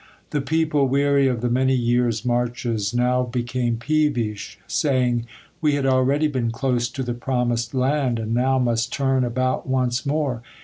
[0.31, 5.27] The people, weary of the many years' marches, now became peevish, saying:
[5.61, 10.03] "We had already been close to the promised land, and now must turn about once
[10.03, 10.41] more!